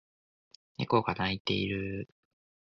[0.79, 2.09] 猫が鳴いている